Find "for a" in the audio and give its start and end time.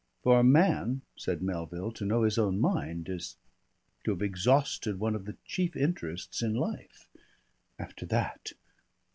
0.23-0.43